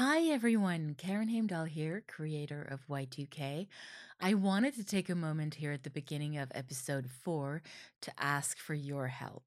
Hi 0.00 0.26
everyone, 0.30 0.94
Karen 0.96 1.28
Heimdahl 1.28 1.66
here, 1.66 2.04
creator 2.06 2.62
of 2.62 2.86
Y2K. 2.86 3.66
I 4.20 4.34
wanted 4.34 4.76
to 4.76 4.84
take 4.84 5.08
a 5.08 5.16
moment 5.16 5.56
here 5.56 5.72
at 5.72 5.82
the 5.82 5.90
beginning 5.90 6.38
of 6.38 6.52
episode 6.54 7.10
4 7.10 7.62
to 8.02 8.12
ask 8.16 8.58
for 8.58 8.74
your 8.74 9.08
help. 9.08 9.42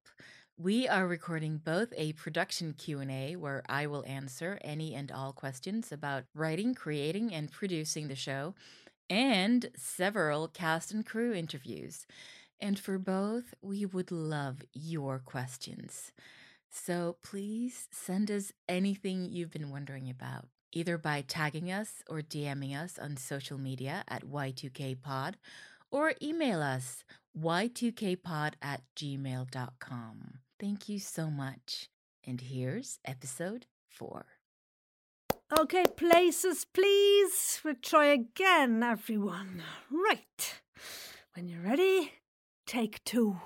We 0.58 0.90
are 0.90 1.08
recording 1.08 1.62
both 1.64 1.94
a 1.96 2.12
production 2.12 2.74
Q&A 2.74 3.38
where 3.38 3.64
I 3.70 3.88
will 3.88 4.04
answer 4.06 4.60
any 4.62 4.94
and 4.94 5.10
all 5.10 5.32
questions 5.32 5.90
about 5.90 6.26
writing, 6.36 6.76
creating 6.76 7.34
and 7.34 7.50
producing 7.50 8.10
the 8.10 8.16
show 8.18 8.54
and 9.10 9.70
several 9.78 10.50
cast 10.50 10.92
and 10.92 11.06
crew 11.06 11.34
interviews. 11.34 12.06
And 12.60 12.78
for 12.78 12.98
both, 12.98 13.54
we 13.62 13.86
would 13.86 14.12
love 14.12 14.64
your 14.74 15.18
questions. 15.20 16.12
So 16.72 17.18
please 17.22 17.88
send 17.92 18.32
us 18.32 18.54
anything 18.68 19.28
you've 19.30 19.52
been 19.52 19.70
wondering 19.70 20.10
about, 20.10 20.46
either 20.72 20.98
by 20.98 21.22
tagging 21.28 21.70
us 21.70 22.02
or 22.10 22.22
DMing 22.22 22.76
us 22.76 22.98
on 22.98 23.18
social 23.18 23.58
media 23.58 24.04
at 24.08 24.24
Y2KPod 24.24 25.34
or 25.92 26.14
email 26.22 26.62
us 26.62 27.04
y2kpod 27.38 28.54
at 28.62 28.82
gmail.com. 28.96 30.40
Thank 30.60 30.90
you 30.90 31.00
so 31.00 31.30
much. 31.30 31.90
And 32.26 32.40
here's 32.40 33.00
episode 33.06 33.66
four. 33.90 34.26
Okay, 35.60 35.84
places, 35.98 36.66
please. 36.74 37.60
We'll 37.66 37.76
try 37.82 38.06
again, 38.06 38.82
everyone. 38.84 39.62
Right. 39.90 40.62
When 41.36 41.50
you're 41.50 41.62
ready, 41.62 42.14
take 42.66 43.04
two. 43.04 43.38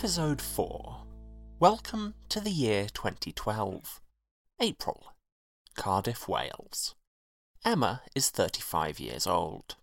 Episode 0.00 0.40
4 0.40 0.96
Welcome 1.58 2.14
to 2.30 2.40
the 2.40 2.48
year 2.50 2.86
2012. 2.94 4.00
April, 4.58 5.12
Cardiff, 5.76 6.26
Wales. 6.26 6.94
Emma 7.66 8.00
is 8.14 8.30
35 8.30 8.98
years 8.98 9.26
old. 9.26 9.76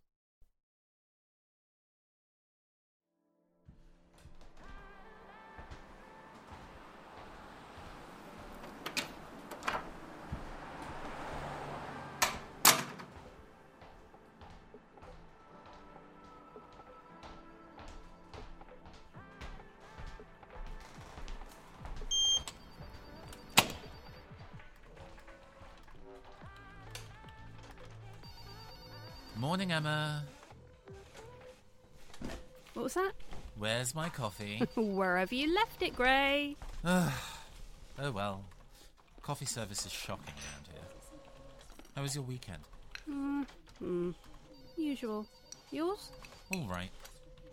Morning, 29.58 29.72
Emma. 29.72 30.23
What 32.75 32.83
was 32.83 32.94
that? 32.94 33.13
Where's 33.58 33.95
my 33.95 34.08
coffee? 34.08 34.61
Wherever 34.75 35.33
you 35.33 35.52
left 35.52 35.81
it, 35.81 35.95
Gray. 35.95 36.55
oh 36.86 37.11
well. 37.97 38.44
Coffee 39.23 39.47
service 39.47 39.83
is 39.83 39.91
shocking 39.91 40.36
around 40.36 40.67
here. 40.72 40.83
How 41.95 42.03
was 42.03 42.14
your 42.14 42.23
weekend? 42.25 42.59
Hmm. 43.09 44.11
Usual. 44.75 45.26
Yours? 45.71 46.11
All 46.53 46.67
right. 46.70 46.92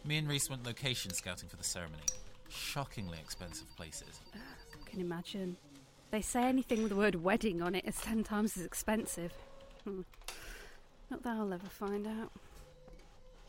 Me 0.04 0.18
and 0.18 0.28
Reese 0.28 0.50
went 0.50 0.66
location 0.66 1.10
scouting 1.14 1.48
for 1.48 1.56
the 1.56 1.64
ceremony. 1.64 2.02
Shockingly 2.50 3.16
expensive 3.18 3.74
places. 3.78 4.20
Can 4.84 5.00
imagine. 5.00 5.56
They 6.10 6.20
say 6.20 6.42
anything 6.42 6.82
with 6.82 6.90
the 6.90 6.96
word 6.96 7.14
wedding 7.14 7.62
on 7.62 7.74
it 7.74 7.86
is 7.86 7.96
ten 7.96 8.24
times 8.24 8.58
as 8.58 8.62
expensive. 8.66 9.32
Hmm. 9.84 10.02
Not 11.14 11.22
that 11.22 11.36
I'll 11.36 11.52
ever 11.52 11.68
find 11.68 12.08
out. 12.08 12.32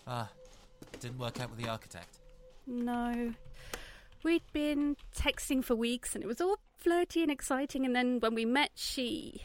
Ah, 0.06 0.30
didn't 1.00 1.18
work 1.18 1.42
out 1.42 1.50
with 1.50 1.58
the 1.58 1.68
architect. 1.68 2.20
No. 2.68 3.34
We'd 4.22 4.44
been 4.53 4.98
texting 5.18 5.64
for 5.64 5.75
weeks 5.75 6.14
and 6.14 6.24
it 6.24 6.28
was 6.28 6.40
all 6.40 6.59
flirty 6.78 7.24
and 7.24 7.31
exciting, 7.31 7.84
and 7.84 7.96
then 7.96 8.20
when 8.20 8.36
we 8.36 8.46
met, 8.46 8.70
she. 8.75 9.42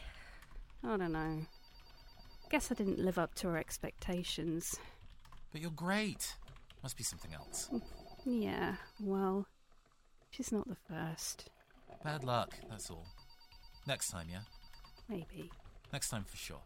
I 0.83 0.97
don't 0.97 1.11
know. 1.11 1.47
Guess 2.51 2.71
I 2.71 2.75
didn't 2.75 2.99
live 2.99 3.17
up 3.17 3.33
to 3.35 3.47
her 3.47 3.57
expectations. 3.57 4.75
But 5.51 5.61
you're 5.61 5.71
great. 5.71 6.35
Must 6.83 6.95
be 6.95 7.03
something 7.03 7.33
else. 7.33 7.71
Yeah, 8.23 8.75
well, 8.99 9.47
she's 10.29 10.51
not 10.51 10.67
the 10.67 10.77
first. 10.87 11.49
Bad 12.03 12.23
luck, 12.23 12.53
that's 12.69 12.91
all. 12.91 13.07
Next 13.87 14.11
time, 14.11 14.27
yeah? 14.31 14.41
Maybe. 15.09 15.49
Next 15.91 16.09
time 16.09 16.23
for 16.23 16.37
sure. 16.37 16.61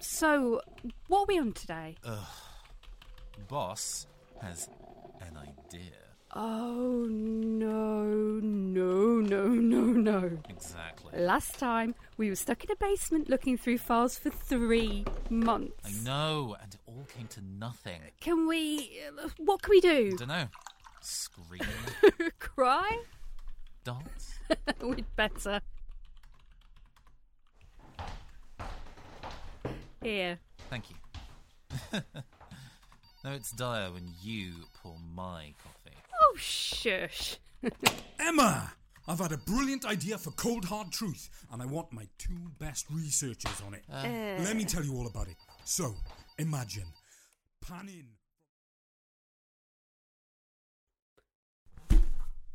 So, 0.00 0.60
what 1.08 1.20
are 1.20 1.26
we 1.28 1.38
on 1.38 1.52
today? 1.52 1.96
Boss 3.48 4.06
has 4.40 4.68
an 5.20 5.36
idea. 5.36 5.92
Oh, 6.36 7.06
no, 7.10 8.04
no, 8.04 9.20
no, 9.20 9.48
no, 9.48 9.80
no. 9.80 10.38
Exactly. 10.48 11.20
Last 11.20 11.58
time, 11.58 11.94
we 12.18 12.28
were 12.28 12.36
stuck 12.36 12.62
in 12.62 12.70
a 12.70 12.76
basement 12.76 13.28
looking 13.28 13.58
through 13.58 13.78
files 13.78 14.16
for 14.16 14.30
three 14.30 15.04
months. 15.28 15.74
I 15.84 15.90
know, 16.04 16.56
and 16.62 16.72
it 16.72 16.80
all 16.86 17.04
came 17.16 17.26
to 17.28 17.40
nothing. 17.42 18.00
Can 18.20 18.46
we. 18.46 19.00
uh, 19.22 19.28
What 19.38 19.62
can 19.62 19.70
we 19.70 19.80
do? 19.80 20.16
Don't 20.16 20.28
know. 20.28 20.46
Scream, 21.00 21.62
Cry? 22.38 23.02
dance. 23.82 24.34
We'd 24.82 25.06
better. 25.16 25.60
Here. 30.02 30.38
Thank 30.70 30.84
you. 30.90 30.96
no, 33.24 33.32
it's 33.32 33.52
dire 33.52 33.92
when 33.92 34.12
you 34.22 34.52
pour 34.82 34.96
my 35.14 35.52
coffee. 35.62 35.96
Oh, 36.22 36.36
shush. 36.36 37.36
Emma! 38.18 38.72
I've 39.06 39.18
had 39.18 39.32
a 39.32 39.38
brilliant 39.38 39.84
idea 39.84 40.18
for 40.18 40.30
Cold 40.32 40.64
Hard 40.64 40.92
Truth, 40.92 41.30
and 41.52 41.60
I 41.60 41.66
want 41.66 41.92
my 41.92 42.06
two 42.18 42.50
best 42.58 42.86
researchers 42.90 43.60
on 43.66 43.74
it. 43.74 43.82
Uh. 43.92 44.42
Let 44.44 44.56
me 44.56 44.64
tell 44.64 44.84
you 44.84 44.94
all 44.94 45.06
about 45.06 45.28
it. 45.28 45.36
So, 45.64 45.94
imagine 46.38 46.86
panning. 47.66 48.06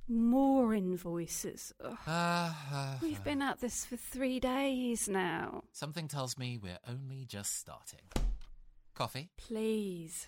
More 0.08 0.76
invoices. 0.76 1.74
Ugh. 1.84 1.98
Ah, 2.06 2.68
ah, 2.72 2.98
We've 3.02 3.24
been 3.24 3.42
at 3.42 3.60
this 3.60 3.86
for 3.86 3.96
three 3.98 4.40
days 4.40 5.08
now. 5.08 5.64
Something 5.72 6.08
tells 6.08 6.38
me 6.38 6.60
we're 6.62 6.78
only 6.88 7.26
just 7.26 7.58
starting. 7.60 8.02
Coffee? 8.94 9.30
Please. 9.36 10.28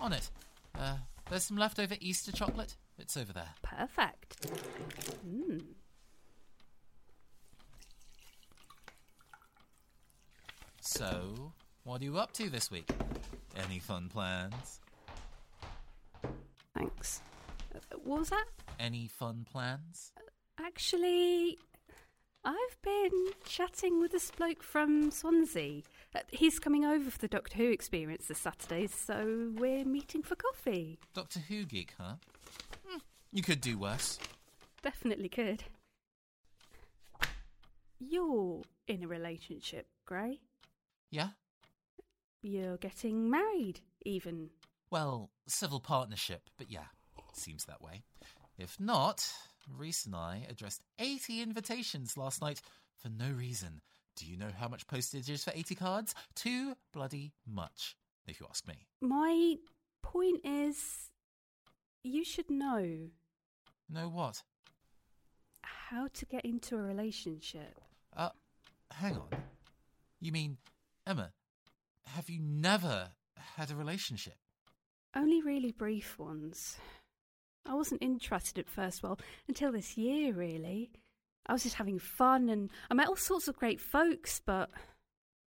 On 0.00 0.12
it. 0.12 0.30
Uh, 0.78 0.98
there's 1.28 1.42
some 1.42 1.56
leftover 1.56 1.96
Easter 2.00 2.30
chocolate. 2.30 2.76
It's 2.96 3.16
over 3.16 3.32
there. 3.32 3.50
Perfect. 3.62 4.46
Mm. 5.26 5.62
So, 10.80 11.52
what 11.82 12.00
are 12.00 12.04
you 12.04 12.18
up 12.18 12.32
to 12.34 12.48
this 12.48 12.70
week? 12.70 12.88
Any 13.56 13.80
fun 13.80 14.08
plans? 14.08 14.80
Thanks. 16.74 17.20
What 17.72 18.06
was 18.06 18.30
that? 18.30 18.46
Any 18.78 19.08
fun 19.08 19.46
plans? 19.50 20.12
Actually, 20.60 21.58
I've 22.44 22.82
been 22.82 23.10
chatting 23.44 24.00
with 24.00 24.12
this 24.12 24.30
bloke 24.30 24.62
from 24.62 25.10
Swansea. 25.10 25.82
Uh, 26.14 26.20
he's 26.30 26.58
coming 26.58 26.84
over 26.84 27.10
for 27.10 27.18
the 27.18 27.28
Doctor 27.28 27.58
Who 27.58 27.70
experience 27.70 28.26
this 28.26 28.38
Saturday, 28.38 28.86
so 28.86 29.52
we're 29.56 29.84
meeting 29.84 30.22
for 30.22 30.36
coffee. 30.36 30.98
Doctor 31.14 31.40
Who 31.40 31.64
geek, 31.64 31.94
huh? 31.98 32.14
Hmm, 32.86 32.98
you 33.32 33.42
could 33.42 33.60
do 33.60 33.78
worse. 33.78 34.18
Definitely 34.82 35.28
could. 35.28 35.64
You're 38.00 38.62
in 38.86 39.02
a 39.02 39.08
relationship, 39.08 39.88
Gray. 40.06 40.40
Yeah? 41.10 41.30
You're 42.42 42.76
getting 42.76 43.28
married, 43.28 43.80
even. 44.04 44.50
Well, 44.90 45.30
civil 45.46 45.80
partnership, 45.80 46.42
but 46.56 46.70
yeah, 46.70 46.86
seems 47.38 47.64
that 47.66 47.80
way. 47.82 48.02
If 48.58 48.78
not, 48.80 49.26
Reese 49.76 50.06
and 50.06 50.14
I 50.16 50.46
addressed 50.48 50.82
80 50.98 51.42
invitations 51.42 52.16
last 52.16 52.40
night 52.42 52.60
for 52.96 53.08
no 53.08 53.30
reason. 53.30 53.80
Do 54.16 54.26
you 54.26 54.36
know 54.36 54.50
how 54.58 54.66
much 54.68 54.86
postage 54.88 55.30
is 55.30 55.44
for 55.44 55.52
80 55.54 55.74
cards? 55.76 56.14
Too 56.34 56.74
bloody 56.92 57.32
much, 57.46 57.96
if 58.26 58.40
you 58.40 58.46
ask 58.50 58.66
me. 58.66 58.86
My 59.00 59.56
point 60.02 60.40
is, 60.44 61.10
you 62.02 62.24
should 62.24 62.50
know 62.50 63.10
Know 63.88 64.08
what? 64.08 64.42
how 65.62 66.08
to 66.12 66.26
get 66.26 66.44
into 66.44 66.76
a 66.76 66.82
relationship. 66.82 67.80
Uh, 68.14 68.28
hang 68.90 69.14
on. 69.16 69.28
You 70.20 70.32
mean, 70.32 70.58
Emma, 71.06 71.30
have 72.08 72.28
you 72.28 72.40
never 72.40 73.10
had 73.56 73.70
a 73.70 73.74
relationship? 73.76 74.34
Only 75.16 75.40
really 75.40 75.72
brief 75.72 76.18
ones. 76.18 76.76
I 77.68 77.74
wasn't 77.74 78.02
interested 78.02 78.58
at 78.58 78.68
first, 78.68 79.02
well, 79.02 79.18
until 79.46 79.70
this 79.70 79.96
year, 79.98 80.32
really. 80.32 80.90
I 81.46 81.52
was 81.52 81.62
just 81.62 81.76
having 81.76 81.98
fun 81.98 82.48
and 82.48 82.70
I 82.90 82.94
met 82.94 83.08
all 83.08 83.16
sorts 83.16 83.46
of 83.46 83.56
great 83.56 83.80
folks, 83.80 84.40
but 84.44 84.70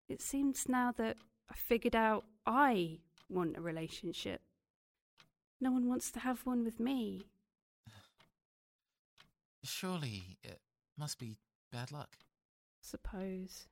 it 0.08 0.20
seems 0.20 0.68
now 0.68 0.92
that 0.96 1.16
I 1.50 1.54
figured 1.54 1.96
out 1.96 2.24
I 2.44 2.98
want 3.28 3.56
a 3.56 3.60
relationship. 3.60 4.42
No 5.60 5.70
one 5.72 5.88
wants 5.88 6.10
to 6.12 6.20
have 6.20 6.44
one 6.44 6.64
with 6.64 6.78
me. 6.80 7.22
Surely 9.64 10.38
it 10.42 10.60
must 10.96 11.18
be 11.18 11.36
bad 11.72 11.92
luck. 11.92 12.16
Suppose. 12.80 13.66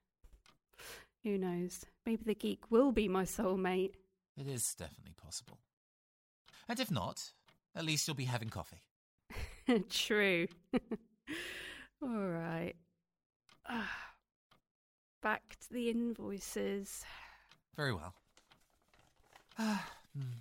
Who 1.25 1.39
knows? 1.39 1.85
Maybe 2.05 2.23
the 2.25 2.35
geek 2.35 2.71
will 2.71 2.93
be 2.93 3.09
my 3.09 3.25
soulmate. 3.25 3.95
It 4.37 4.47
is 4.47 4.75
definitely 4.75 5.15
possible. 5.17 5.59
And 6.69 6.79
if 6.79 6.91
not, 6.91 7.33
at 7.77 7.85
least 7.85 8.09
you'll 8.09 8.17
be 8.17 8.25
having 8.25 8.49
coffee. 8.49 8.83
True. 9.91 10.47
All 12.03 12.09
right. 12.09 12.75
Back 15.23 15.57
to 15.61 15.73
the 15.73 15.91
invoices. 15.91 17.05
Very 17.77 17.93
well. 17.95 18.15
Hmm. 20.17 20.41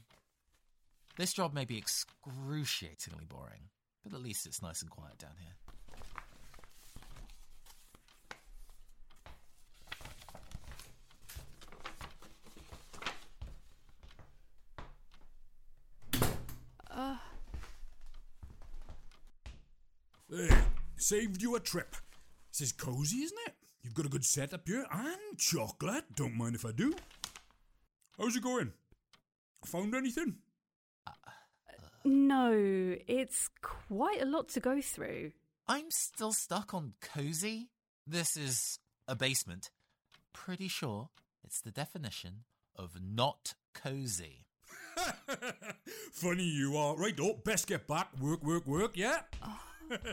This 1.17 1.33
job 1.33 1.53
may 1.53 1.65
be 1.65 1.77
excruciatingly 1.77 3.25
boring, 3.25 3.63
but 4.05 4.13
at 4.13 4.21
least 4.21 4.45
it's 4.45 4.61
nice 4.61 4.81
and 4.81 4.89
quiet 4.89 5.17
down 5.17 5.33
here. 5.37 5.55
Uh, 16.89 17.17
There, 20.29 20.65
saved 21.05 21.39
you 21.39 21.55
a 21.55 21.59
trip. 21.59 21.95
This 22.51 22.61
is 22.61 22.71
cozy, 22.71 23.17
isn't 23.17 23.37
it? 23.45 23.53
You've 23.83 23.93
got 23.93 24.07
a 24.07 24.09
good 24.09 24.25
setup 24.25 24.67
here 24.67 24.87
and 24.91 25.37
chocolate. 25.37 26.05
Don't 26.15 26.35
mind 26.35 26.55
if 26.55 26.65
I 26.65 26.71
do. 26.71 26.95
How's 28.17 28.35
it 28.35 28.41
going? 28.41 28.71
Found 29.65 29.93
anything? 29.93 30.37
no, 32.03 32.51
it's 33.07 33.49
quite 33.61 34.19
a 34.19 34.25
lot 34.25 34.49
to 34.49 34.59
go 34.59 34.81
through. 34.81 35.33
I'm 35.67 35.91
still 35.91 36.33
stuck 36.33 36.73
on 36.73 36.93
cozy. 37.01 37.69
This 38.07 38.35
is 38.35 38.79
a 39.07 39.15
basement. 39.15 39.69
Pretty 40.33 40.67
sure 40.67 41.09
it's 41.43 41.61
the 41.61 41.71
definition 41.71 42.45
of 42.75 42.97
not 42.99 43.53
cozy. 43.75 44.47
Funny 46.13 46.45
you 46.45 46.75
are. 46.77 46.95
Right, 46.95 47.15
oh, 47.21 47.39
best 47.43 47.67
get 47.67 47.87
back. 47.87 48.09
Work, 48.19 48.43
work, 48.43 48.65
work, 48.65 48.97
yeah? 48.97 49.19
I 49.43 49.55
oh 49.91 49.97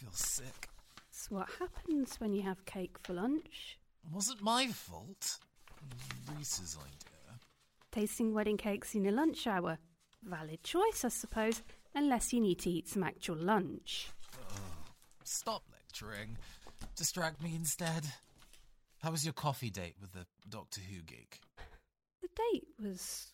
feel 0.00 0.10
sick. 0.12 0.68
What 1.30 1.48
happens 1.60 2.16
when 2.18 2.32
you 2.32 2.42
have 2.42 2.64
cake 2.64 2.96
for 3.04 3.12
lunch. 3.12 3.78
Wasn't 4.12 4.42
my 4.42 4.66
fault. 4.66 5.38
Reese's 6.36 6.76
idea. 6.76 7.38
Tasting 7.92 8.34
wedding 8.34 8.56
cakes 8.56 8.96
in 8.96 9.06
a 9.06 9.12
lunch 9.12 9.46
hour. 9.46 9.78
Valid 10.24 10.64
choice, 10.64 11.04
I 11.04 11.08
suppose, 11.08 11.62
unless 11.94 12.32
you 12.32 12.40
need 12.40 12.58
to 12.60 12.70
eat 12.70 12.88
some 12.88 13.04
actual 13.04 13.36
lunch. 13.36 14.10
Stop 15.22 15.62
lecturing. 15.72 16.36
Distract 16.96 17.40
me 17.40 17.54
instead. 17.54 18.04
How 18.98 19.12
was 19.12 19.24
your 19.24 19.32
coffee 19.32 19.70
date 19.70 19.94
with 20.00 20.12
the 20.12 20.26
Doctor 20.48 20.80
Who 20.80 21.00
geek? 21.02 21.40
The 22.20 22.28
date 22.52 22.66
was 22.82 23.28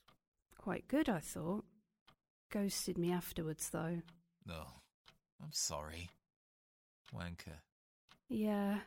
quite 0.59 0.87
good, 0.87 1.09
I 1.09 1.21
thought. 1.21 1.65
Ghosted 2.53 2.99
me 2.99 3.11
afterwards, 3.11 3.71
though. 3.71 4.03
No, 4.47 4.67
I'm 5.43 5.53
sorry. 5.53 6.11
Wanker. 7.15 7.61
Yeah, 8.29 8.81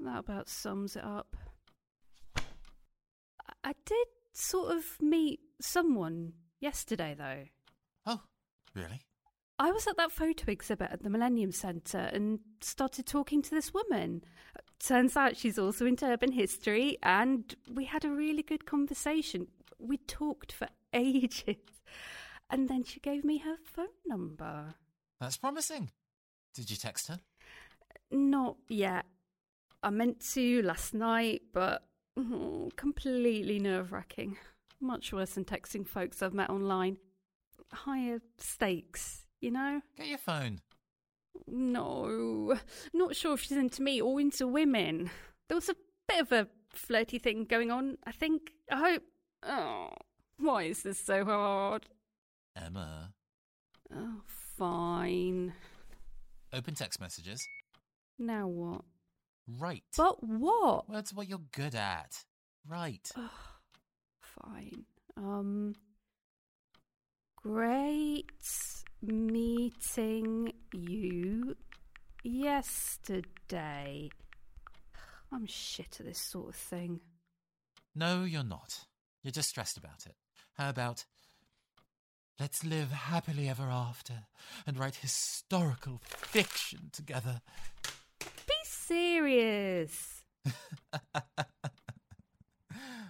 that 0.00 0.18
about 0.18 0.48
sums 0.48 0.96
it 0.96 1.04
up. 1.04 1.36
I- 2.36 2.42
I 3.64 3.74
did 3.84 4.06
sort 4.32 4.74
of 4.76 5.00
meet 5.00 5.40
someone 5.60 6.34
yesterday, 6.60 7.14
though. 7.14 7.46
Oh, 8.06 8.22
really? 8.74 9.02
I 9.58 9.70
was 9.70 9.86
at 9.86 9.96
that 9.98 10.10
photo 10.10 10.50
exhibit 10.50 10.90
at 10.90 11.02
the 11.02 11.10
Millennium 11.10 11.52
Centre 11.52 11.98
and 12.12 12.40
started 12.60 13.06
talking 13.06 13.42
to 13.42 13.50
this 13.50 13.72
woman. 13.72 14.24
Turns 14.80 15.16
out 15.16 15.36
she's 15.36 15.58
also 15.58 15.86
into 15.86 16.06
urban 16.06 16.32
history, 16.32 16.98
and 17.02 17.54
we 17.72 17.84
had 17.84 18.04
a 18.04 18.10
really 18.10 18.42
good 18.42 18.64
conversation. 18.66 19.46
We 19.78 19.98
talked 19.98 20.50
for 20.52 20.68
ages. 20.92 21.56
And 22.50 22.68
then 22.68 22.82
she 22.84 22.98
gave 23.00 23.24
me 23.24 23.38
her 23.38 23.56
phone 23.62 23.86
number. 24.04 24.74
That's 25.20 25.36
promising. 25.36 25.90
Did 26.54 26.70
you 26.70 26.76
text 26.76 27.06
her? 27.06 27.20
Not 28.12 28.56
yet. 28.68 29.06
I 29.82 29.90
meant 29.90 30.20
to 30.34 30.62
last 30.62 30.94
night, 30.94 31.42
but 31.52 31.82
oh, 32.16 32.70
completely 32.76 33.58
nerve 33.58 33.90
wracking. 33.90 34.36
Much 34.80 35.12
worse 35.12 35.30
than 35.30 35.44
texting 35.44 35.86
folks 35.86 36.22
I've 36.22 36.34
met 36.34 36.50
online. 36.50 36.98
Higher 37.72 38.20
stakes, 38.38 39.24
you 39.40 39.50
know? 39.50 39.80
Get 39.96 40.08
your 40.08 40.18
phone. 40.18 40.60
No, 41.46 42.58
not 42.92 43.16
sure 43.16 43.34
if 43.34 43.42
she's 43.42 43.56
into 43.56 43.82
me 43.82 44.00
or 44.00 44.20
into 44.20 44.46
women. 44.46 45.10
There 45.48 45.56
was 45.56 45.68
a 45.68 45.76
bit 46.08 46.20
of 46.20 46.32
a 46.32 46.48
flirty 46.70 47.18
thing 47.18 47.44
going 47.44 47.70
on, 47.70 47.96
I 48.04 48.12
think. 48.12 48.52
I 48.70 48.76
hope. 48.76 49.02
Oh, 49.42 49.88
why 50.38 50.64
is 50.64 50.82
this 50.82 50.98
so 50.98 51.24
hard? 51.24 51.86
Emma. 52.54 53.12
Oh, 53.94 54.20
fine. 54.26 55.54
Open 56.52 56.74
text 56.74 57.00
messages. 57.00 57.46
Now 58.22 58.46
what? 58.46 58.82
Right. 59.58 59.82
But 59.96 60.22
what? 60.22 60.88
Well, 60.88 60.96
that's 60.96 61.12
what 61.12 61.28
you're 61.28 61.40
good 61.50 61.74
at. 61.74 62.24
Right. 62.68 63.10
Fine. 64.20 64.84
Um. 65.16 65.74
Great 67.42 68.30
meeting 69.02 70.52
you 70.72 71.56
yesterday. 72.22 74.08
I'm 75.32 75.46
shit 75.46 75.96
at 75.98 76.06
this 76.06 76.20
sort 76.20 76.50
of 76.50 76.54
thing. 76.54 77.00
No, 77.96 78.22
you're 78.22 78.44
not. 78.44 78.84
You're 79.24 79.32
just 79.32 79.48
stressed 79.48 79.76
about 79.76 80.06
it. 80.06 80.14
How 80.54 80.70
about 80.70 81.04
let's 82.38 82.64
live 82.64 82.92
happily 82.92 83.48
ever 83.48 83.64
after 83.64 84.26
and 84.66 84.78
write 84.78 84.96
historical 84.96 86.00
fiction 86.04 86.90
together? 86.92 87.40
Serious. 88.92 90.22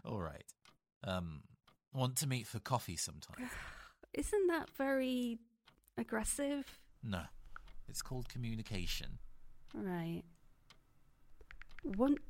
All 0.05 0.21
right. 0.21 0.45
Um, 1.03 1.41
want 1.93 2.15
to 2.19 2.29
meet 2.29 2.47
for 2.47 2.61
coffee 2.61 2.95
sometime? 2.95 3.51
Isn't 4.15 4.47
that 4.47 4.71
very 4.79 5.41
aggressive? 5.99 6.79
No. 7.03 7.23
It's 7.89 8.01
called 8.01 8.29
communication. 8.29 9.19
Right. 9.75 10.23
Want 11.83 12.21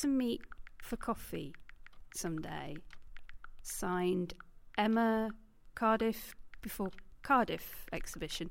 to 0.00 0.06
meet 0.06 0.40
for 0.80 0.96
coffee 0.96 1.54
someday. 2.14 2.74
Signed 3.62 4.32
Emma 4.78 5.28
Cardiff 5.74 6.34
before 6.62 6.88
Cardiff 7.22 7.84
exhibition. 7.92 8.48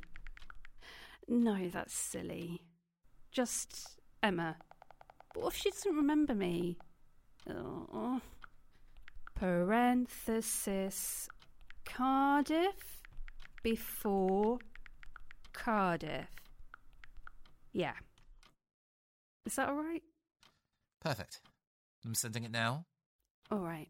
No, 1.27 1.69
that's 1.69 1.95
silly. 1.95 2.62
Just 3.31 3.98
Emma. 4.24 4.56
What 5.36 5.53
if 5.53 5.60
she 5.60 5.70
doesn't 5.70 5.96
remember 5.96 6.34
me? 6.34 6.77
Oh. 7.50 8.22
Parenthesis 9.36 11.27
Cardiff 11.86 13.01
before 13.62 14.60
Cardiff. 15.51 16.30
Yeah. 17.74 17.94
Is 19.46 19.56
that 19.56 19.68
alright? 19.70 20.03
Perfect. 21.01 21.42
I'm 22.06 22.15
sending 22.15 22.44
it 22.46 22.51
now. 22.51 22.86
Alright, 23.51 23.89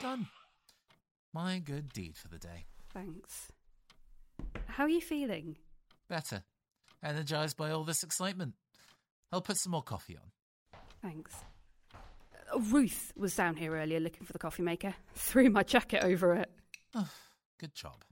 Done. 0.00 0.26
My 1.34 1.58
good 1.58 1.92
deed 1.92 2.16
for 2.16 2.28
the 2.28 2.38
day. 2.38 2.64
thanks. 2.92 3.52
How 4.66 4.84
are 4.84 4.88
you 4.88 5.00
feeling? 5.00 5.56
Better. 6.08 6.42
energized 7.04 7.56
by 7.56 7.70
all 7.70 7.84
this 7.84 8.02
excitement. 8.02 8.54
I'll 9.32 9.40
put 9.42 9.56
some 9.56 9.72
more 9.72 9.82
coffee 9.82 10.16
on. 10.16 10.80
Thanks. 11.02 11.34
Uh, 12.54 12.58
Ruth 12.60 13.12
was 13.16 13.34
down 13.36 13.56
here 13.56 13.74
earlier 13.76 14.00
looking 14.00 14.24
for 14.26 14.32
the 14.32 14.38
coffee 14.38 14.62
maker. 14.62 14.94
Threw 15.14 15.50
my 15.50 15.62
jacket 15.62 16.02
over 16.04 16.34
it. 16.34 16.50
Good 17.60 17.74
job. 17.74 18.04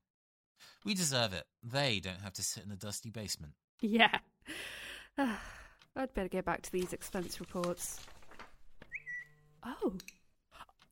We 0.84 0.94
deserve 0.94 1.32
it. 1.32 1.44
They 1.62 2.00
don't 2.00 2.20
have 2.20 2.34
to 2.34 2.42
sit 2.42 2.64
in 2.64 2.70
a 2.70 2.76
dusty 2.76 3.10
basement. 3.10 3.52
Yeah. 3.80 4.18
Ah, 5.18 5.40
I'd 5.96 6.14
better 6.14 6.28
get 6.28 6.44
back 6.44 6.62
to 6.62 6.72
these 6.72 6.92
expense 6.92 7.40
reports. 7.40 7.98
Oh, 9.64 9.94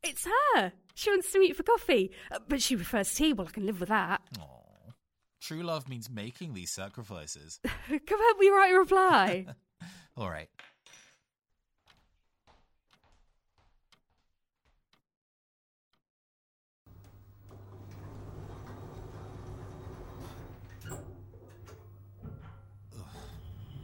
it's 0.03 0.27
her. 0.55 0.73
She 0.95 1.11
wants 1.11 1.31
to 1.33 1.39
meet 1.39 1.57
for 1.57 1.63
coffee, 1.63 2.11
Uh, 2.31 2.39
but 2.49 2.61
she 2.63 2.77
prefers 2.77 3.13
tea. 3.15 3.33
Well, 3.33 3.47
I 3.47 3.51
can 3.51 3.67
live 3.67 3.81
with 3.81 3.89
that. 3.91 4.23
Aww. 4.39 4.93
True 5.41 5.63
love 5.63 5.89
means 5.89 6.09
making 6.11 6.55
these 6.55 6.71
sacrifices. 6.73 7.61
Come 7.89 8.19
help 8.21 8.39
me 8.39 8.49
write 8.49 8.73
a 8.75 8.79
reply. 8.79 9.47
All 10.17 10.31
right. 10.31 10.49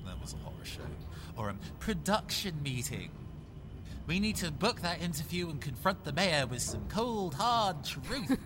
That 0.06 0.20
was 0.20 0.34
a 0.34 0.36
horror 0.36 0.64
show. 0.64 0.80
Or 1.36 1.48
a 1.50 1.54
production 1.80 2.62
meeting. 2.62 3.10
We 4.06 4.20
need 4.20 4.36
to 4.36 4.52
book 4.52 4.82
that 4.82 5.02
interview 5.02 5.50
and 5.50 5.60
confront 5.60 6.04
the 6.04 6.12
mayor 6.12 6.46
with 6.46 6.62
some 6.62 6.86
cold, 6.88 7.34
hard 7.34 7.84
truth. 7.84 8.38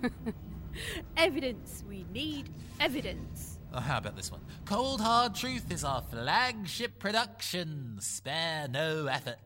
evidence. 1.16 1.84
We 1.86 2.06
need 2.12 2.48
evidence. 2.80 3.53
Oh, 3.76 3.80
how 3.80 3.98
about 3.98 4.14
this 4.14 4.30
one? 4.30 4.40
Cold 4.66 5.00
Hard 5.00 5.34
Truth 5.34 5.72
is 5.72 5.82
our 5.82 6.00
flagship 6.00 7.00
production. 7.00 7.96
Spare 7.98 8.68
no 8.68 9.06
effort. 9.06 9.36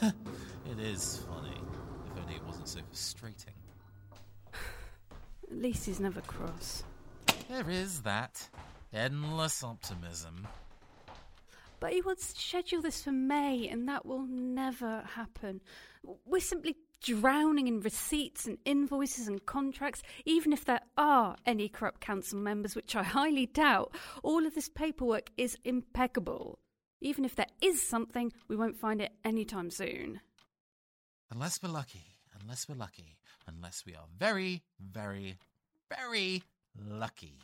it 0.02 0.78
is 0.78 1.24
funny. 1.28 1.56
If 2.06 2.22
only 2.22 2.36
it 2.36 2.44
wasn't 2.46 2.68
so 2.68 2.78
frustrating. 2.88 3.54
At 4.54 5.56
least 5.56 5.86
he's 5.86 5.98
never 5.98 6.20
cross. 6.20 6.84
There 7.48 7.68
is 7.68 8.02
that. 8.02 8.48
Endless 8.92 9.64
optimism. 9.64 10.46
But 11.80 11.94
he 11.94 12.00
wants 12.00 12.32
to 12.32 12.40
schedule 12.40 12.80
this 12.80 13.02
for 13.02 13.10
May, 13.10 13.66
and 13.66 13.88
that 13.88 14.06
will 14.06 14.24
never 14.24 15.02
happen. 15.16 15.60
We're 16.24 16.40
simply 16.40 16.76
drowning 17.02 17.68
in 17.68 17.80
receipts 17.80 18.46
and 18.46 18.58
invoices 18.64 19.28
and 19.28 19.44
contracts, 19.44 20.02
even 20.24 20.52
if 20.52 20.64
there 20.64 20.80
are 20.96 21.36
any 21.44 21.68
corrupt 21.68 22.00
council 22.00 22.38
members, 22.38 22.74
which 22.74 22.96
I 22.96 23.02
highly 23.02 23.46
doubt. 23.46 23.94
All 24.22 24.46
of 24.46 24.54
this 24.54 24.68
paperwork 24.68 25.30
is 25.36 25.56
impeccable. 25.64 26.58
Even 27.00 27.24
if 27.24 27.34
there 27.34 27.46
is 27.60 27.82
something, 27.82 28.32
we 28.48 28.56
won't 28.56 28.78
find 28.78 29.00
it 29.00 29.12
anytime 29.24 29.70
soon. 29.70 30.20
Unless 31.30 31.62
we're 31.62 31.68
lucky. 31.68 32.04
Unless 32.40 32.68
we're 32.68 32.76
lucky. 32.76 33.16
Unless 33.46 33.84
we 33.84 33.94
are 33.94 34.06
very, 34.18 34.62
very, 34.80 35.38
very 35.90 36.42
lucky. 36.88 37.38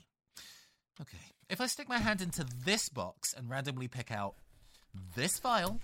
Okay. 1.00 1.18
If 1.48 1.60
I 1.60 1.66
stick 1.66 1.88
my 1.88 1.98
hand 1.98 2.20
into 2.20 2.46
this 2.64 2.88
box 2.88 3.34
and 3.36 3.48
randomly 3.50 3.88
pick 3.88 4.10
out 4.10 4.34
this 5.14 5.38
file 5.38 5.80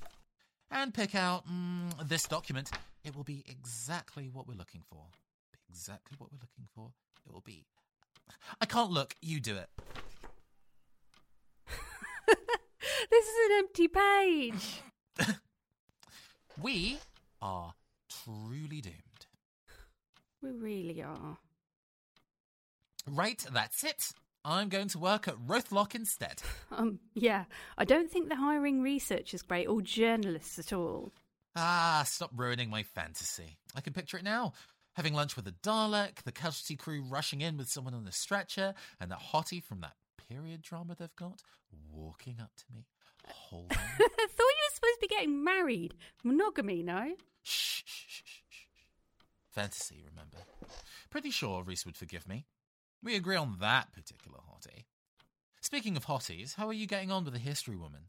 and 0.71 0.93
pick 0.93 1.15
out 1.15 1.47
mm, 1.47 2.09
this 2.09 2.25
document, 2.25 2.71
it 3.05 3.15
will 3.15 3.25
be 3.25 3.45
exactly 3.49 4.29
what 4.33 4.47
we're 4.49 4.55
looking 4.55 4.83
for. 4.89 5.05
Exactly 5.71 6.17
what 6.19 6.31
we're 6.33 6.39
looking 6.41 6.67
for. 6.75 6.91
It 7.27 7.33
will 7.33 7.41
be. 7.41 7.67
I 8.61 8.67
can't 8.67 8.91
look. 8.91 9.15
You 9.21 9.41
do 9.41 9.57
it. 9.57 9.69
This 13.11 13.27
is 13.27 13.51
an 13.51 13.59
empty 13.59 13.89
page. 13.89 14.83
We 16.61 16.99
are 17.43 17.75
truly 18.09 18.81
doomed. 18.81 19.27
We 20.41 20.51
really 20.53 21.03
are. 21.03 21.39
Right, 23.09 23.45
that's 23.53 23.83
it. 23.83 24.13
I'm 24.45 24.69
going 24.69 24.89
to 24.89 24.99
work 24.99 25.27
at 25.27 25.37
Roath 25.47 25.73
Lock 25.73 25.95
instead. 25.95 26.43
Um, 26.77 26.99
yeah, 27.15 27.45
I 27.79 27.85
don't 27.85 28.11
think 28.11 28.29
they're 28.29 28.37
hiring 28.37 28.83
researchers 28.83 29.43
great 29.43 29.69
or 29.69 29.81
journalists 29.81 30.59
at 30.59 30.73
all. 30.73 31.13
Ah, 31.55 32.03
stop 32.05 32.33
ruining 32.35 32.69
my 32.69 32.83
fantasy. 32.83 33.59
I 33.77 33.81
can 33.81 33.93
picture 33.93 34.17
it 34.17 34.25
now. 34.25 34.55
Having 34.95 35.15
lunch 35.15 35.37
with 35.37 35.47
a 35.47 35.53
Dalek, 35.53 36.25
the 36.25 36.33
casualty 36.33 36.75
crew 36.75 37.01
rushing 37.09 37.43
in 37.43 37.57
with 37.57 37.69
someone 37.69 37.95
on 37.95 38.09
a 38.09 38.13
stretcher, 38.13 38.75
and 39.01 39.09
that 39.13 39.21
hottie 39.33 39.63
from 39.63 39.83
that 39.83 39.95
period 40.29 40.63
drama 40.63 40.97
they've 40.99 41.15
got 41.15 41.43
walking 41.93 42.39
up 42.41 42.51
to 42.57 42.65
me, 42.75 42.87
holding. 43.29 43.79
I 43.79 43.99
thought 43.99 44.01
you 44.01 44.07
were 44.09 44.75
supposed 44.75 44.95
to 44.95 45.01
be 45.01 45.07
getting 45.09 45.45
married. 45.45 45.95
Monogamy, 46.25 46.83
no? 46.83 47.15
shh, 47.45 47.83
shh, 47.85 48.05
shh, 48.09 48.23
shh, 48.25 48.43
shh. 48.49 48.67
Fantasy, 49.51 50.03
remember? 50.05 50.39
Pretty 51.09 51.31
sure 51.31 51.63
Reese 51.63 51.87
would 51.87 51.97
forgive 51.97 52.27
me. 52.27 52.47
We 53.05 53.17
agree 53.17 53.37
on 53.37 53.57
that 53.61 53.93
particular 53.93 54.39
hottie. 54.39 54.85
Speaking 55.61 55.95
of 55.97 56.07
hotties, 56.07 56.55
how 56.55 56.67
are 56.67 56.73
you 56.73 56.87
getting 56.87 57.11
on 57.11 57.25
with 57.25 57.35
the 57.35 57.39
history 57.39 57.77
woman? 57.77 58.09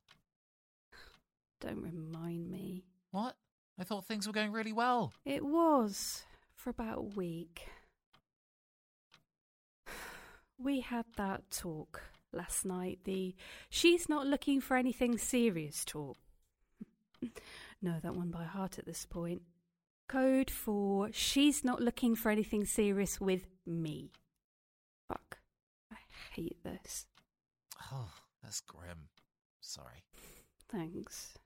Don't 1.59 1.81
remind 1.81 2.49
me. 2.49 2.85
What? 3.11 3.35
I 3.77 3.83
thought 3.83 4.05
things 4.05 4.25
were 4.25 4.31
going 4.31 4.53
really 4.53 4.71
well. 4.71 5.11
It 5.25 5.43
was 5.43 6.23
for 6.55 6.69
about 6.69 6.97
a 6.97 7.01
week. 7.01 7.67
We 10.57 10.79
had 10.79 11.03
that 11.17 11.51
talk 11.51 12.01
last 12.31 12.63
night. 12.63 12.99
The 13.03 13.35
she's 13.69 14.07
not 14.07 14.25
looking 14.25 14.61
for 14.61 14.77
anything 14.77 15.17
serious 15.17 15.83
talk. 15.83 16.15
know 17.81 17.99
that 18.01 18.15
one 18.15 18.31
by 18.31 18.45
heart 18.45 18.79
at 18.79 18.85
this 18.85 19.05
point. 19.05 19.41
Code 20.07 20.49
for 20.49 21.09
she's 21.11 21.65
not 21.65 21.81
looking 21.81 22.15
for 22.15 22.29
anything 22.31 22.63
serious 22.63 23.19
with 23.19 23.47
me. 23.65 24.11
Hate 26.35 26.61
this. 26.63 27.05
Oh, 27.93 28.09
that's 28.43 28.59
grim. 28.59 29.07
Sorry. 29.61 30.03
Thanks. 30.69 31.37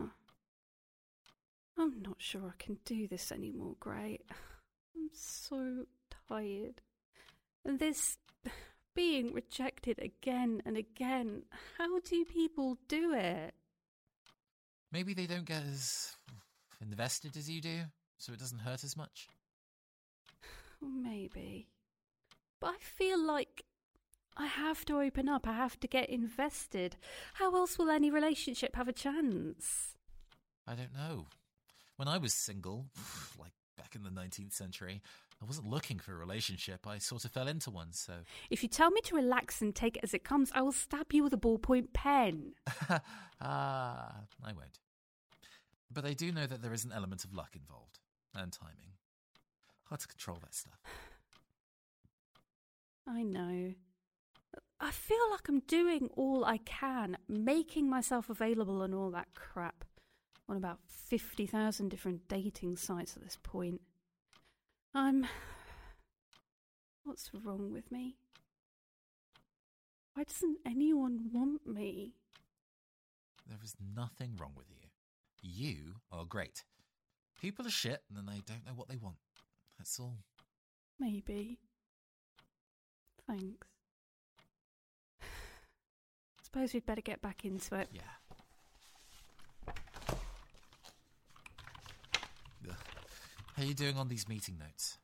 Oh. 0.00 0.10
I'm 1.76 2.00
not 2.00 2.16
sure 2.18 2.42
I 2.48 2.62
can 2.62 2.78
do 2.84 3.08
this 3.08 3.32
anymore, 3.32 3.74
Gray. 3.80 4.20
I'm 4.96 5.10
so 5.12 5.86
tired. 6.28 6.80
And 7.64 7.80
this 7.80 8.18
being 8.94 9.32
rejected 9.32 9.98
again 9.98 10.62
and 10.64 10.76
again. 10.76 11.42
How 11.76 11.98
do 11.98 12.24
people 12.24 12.78
do 12.86 13.14
it? 13.14 13.52
Maybe 14.92 15.12
they 15.12 15.26
don't 15.26 15.44
get 15.44 15.64
as 15.64 16.14
invested 16.80 17.36
as 17.36 17.50
you 17.50 17.60
do, 17.60 17.80
so 18.18 18.32
it 18.32 18.38
doesn't 18.38 18.60
hurt 18.60 18.84
as 18.84 18.96
much. 18.96 19.28
Maybe. 20.80 21.66
But 22.60 22.68
I 22.68 22.76
feel 22.78 23.22
like 23.22 23.64
I 24.36 24.46
have 24.46 24.84
to 24.86 25.00
open 25.00 25.28
up. 25.28 25.46
I 25.46 25.54
have 25.54 25.78
to 25.80 25.88
get 25.88 26.10
invested. 26.10 26.96
How 27.34 27.54
else 27.54 27.78
will 27.78 27.90
any 27.90 28.10
relationship 28.10 28.76
have 28.76 28.88
a 28.88 28.92
chance? 28.92 29.96
I 30.66 30.74
don't 30.74 30.94
know. 30.94 31.26
When 31.96 32.08
I 32.08 32.18
was 32.18 32.34
single, 32.34 32.86
like 33.38 33.52
back 33.76 33.94
in 33.94 34.02
the 34.02 34.10
19th 34.10 34.52
century, 34.52 35.00
I 35.40 35.44
wasn't 35.44 35.68
looking 35.68 35.98
for 35.98 36.12
a 36.12 36.16
relationship. 36.16 36.86
I 36.86 36.98
sort 36.98 37.24
of 37.24 37.30
fell 37.30 37.48
into 37.48 37.70
one, 37.70 37.92
so. 37.92 38.12
If 38.50 38.62
you 38.62 38.68
tell 38.68 38.90
me 38.90 39.00
to 39.02 39.14
relax 39.14 39.62
and 39.62 39.74
take 39.74 39.96
it 39.96 40.04
as 40.04 40.14
it 40.14 40.24
comes, 40.24 40.50
I 40.54 40.62
will 40.62 40.72
stab 40.72 41.12
you 41.12 41.22
with 41.22 41.32
a 41.32 41.38
ballpoint 41.38 41.92
pen. 41.92 42.52
Ah, 43.38 44.22
I 44.42 44.54
won't. 44.54 44.78
But 45.92 46.06
I 46.06 46.14
do 46.14 46.32
know 46.32 46.46
that 46.46 46.62
there 46.62 46.72
is 46.72 46.86
an 46.86 46.92
element 46.92 47.22
of 47.22 47.34
luck 47.34 47.54
involved 47.54 47.98
and 48.34 48.50
timing. 48.50 48.94
Hard 49.84 50.00
to 50.00 50.08
control 50.08 50.38
that 50.40 50.54
stuff. 50.54 50.80
I 53.06 53.22
know. 53.22 53.74
I 54.78 54.90
feel 54.90 55.30
like 55.30 55.48
I'm 55.48 55.60
doing 55.60 56.10
all 56.16 56.44
I 56.44 56.58
can, 56.58 57.16
making 57.28 57.88
myself 57.88 58.28
available 58.28 58.82
and 58.82 58.94
all 58.94 59.10
that 59.12 59.28
crap 59.34 59.84
on 60.48 60.56
about 60.56 60.80
50,000 60.86 61.88
different 61.88 62.28
dating 62.28 62.76
sites 62.76 63.16
at 63.16 63.22
this 63.22 63.38
point. 63.42 63.80
I'm. 64.94 65.26
What's 67.04 67.30
wrong 67.32 67.72
with 67.72 67.90
me? 67.90 68.16
Why 70.14 70.24
doesn't 70.24 70.58
anyone 70.66 71.30
want 71.32 71.66
me? 71.66 72.14
There 73.46 73.58
is 73.62 73.76
nothing 73.94 74.36
wrong 74.38 74.52
with 74.56 74.66
you. 74.70 74.88
You 75.42 75.96
are 76.10 76.24
great. 76.24 76.64
People 77.40 77.66
are 77.66 77.70
shit 77.70 78.02
and 78.14 78.26
they 78.26 78.42
don't 78.46 78.66
know 78.66 78.72
what 78.74 78.88
they 78.88 78.96
want. 78.96 79.16
That's 79.78 80.00
all. 80.00 80.16
Maybe. 80.98 81.58
Thanks. 83.28 83.75
I 86.56 86.60
suppose 86.60 86.72
we'd 86.72 86.86
better 86.86 87.02
get 87.02 87.20
back 87.20 87.44
into 87.44 87.74
it. 87.74 87.90
Yeah. 87.92 88.00
Ugh. 92.66 92.74
How 93.54 93.62
are 93.62 93.66
you 93.66 93.74
doing 93.74 93.98
on 93.98 94.08
these 94.08 94.26
meeting 94.26 94.56
notes? 94.58 94.96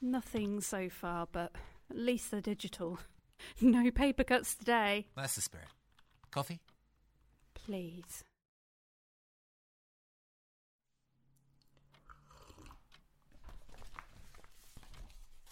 Nothing 0.00 0.60
so 0.60 0.88
far, 0.88 1.28
but 1.30 1.52
at 1.88 1.96
least 1.96 2.32
they're 2.32 2.40
digital. 2.40 2.98
No 3.60 3.90
paper 3.90 4.22
cuts 4.22 4.54
today. 4.54 5.08
That's 5.16 5.34
the 5.34 5.40
spirit. 5.40 5.66
Coffee? 6.30 6.60
Please. 7.54 8.22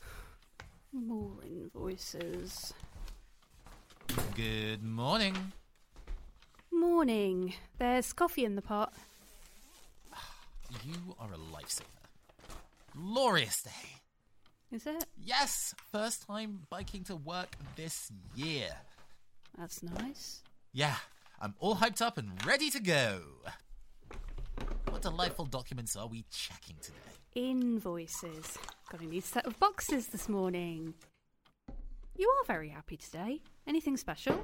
More 0.92 1.38
invoices. 1.44 2.74
Good 4.34 4.82
morning. 4.82 5.34
Morning. 6.72 7.54
There's 7.78 8.12
coffee 8.12 8.44
in 8.44 8.54
the 8.54 8.62
pot. 8.62 8.92
You 10.84 11.16
are 11.18 11.28
a 11.32 11.36
lifesaver. 11.36 11.82
Glorious 12.96 13.62
day. 13.62 13.90
Is 14.70 14.86
it? 14.86 15.04
Yes, 15.22 15.74
first 15.90 16.26
time 16.26 16.60
biking 16.70 17.02
to 17.04 17.16
work 17.16 17.56
this 17.74 18.12
year. 18.36 18.68
That's 19.58 19.82
nice. 19.82 20.42
Yeah, 20.72 20.94
I'm 21.40 21.54
all 21.58 21.74
hyped 21.74 22.00
up 22.00 22.16
and 22.18 22.30
ready 22.46 22.70
to 22.70 22.80
go. 22.80 23.20
What 24.88 25.02
delightful 25.02 25.46
documents 25.46 25.96
are 25.96 26.06
we 26.06 26.24
checking 26.30 26.76
today? 26.80 26.96
Invoices. 27.34 28.58
Got 28.90 29.00
a 29.00 29.06
new 29.06 29.20
set 29.20 29.46
of 29.46 29.58
boxes 29.58 30.06
this 30.08 30.28
morning. 30.28 30.94
You 32.16 32.28
are 32.28 32.44
very 32.46 32.68
happy 32.68 32.96
today. 32.96 33.40
Anything 33.70 33.96
special? 33.96 34.34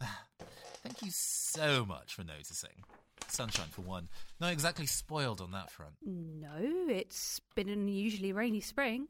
Thank 0.82 1.02
you 1.02 1.10
so 1.10 1.84
much 1.84 2.14
for 2.14 2.24
noticing. 2.24 2.84
Sunshine 3.28 3.68
for 3.70 3.82
one. 3.82 4.08
Not 4.40 4.50
exactly 4.50 4.86
spoiled 4.86 5.42
on 5.42 5.50
that 5.50 5.70
front. 5.70 5.92
No, 6.06 6.48
it's 6.88 7.38
been 7.54 7.68
an 7.68 7.80
unusually 7.80 8.32
rainy 8.32 8.62
spring. 8.62 9.08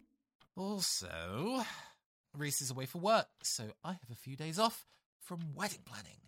Also, 0.56 1.62
Reese 2.36 2.60
is 2.60 2.72
away 2.72 2.86
for 2.86 2.98
work, 2.98 3.28
so 3.44 3.62
I 3.84 3.90
have 3.92 4.10
a 4.10 4.16
few 4.16 4.34
days 4.34 4.58
off 4.58 4.84
from 5.20 5.38
wedding 5.54 5.84
planning. 5.84 6.18